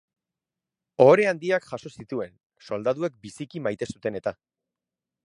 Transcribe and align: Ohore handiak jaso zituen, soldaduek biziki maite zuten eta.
Ohore 1.03 1.27
handiak 1.31 1.67
jaso 1.73 1.91
zituen, 2.03 2.33
soldaduek 2.69 3.21
biziki 3.27 3.63
maite 3.67 3.93
zuten 3.97 4.19
eta. 4.23 4.35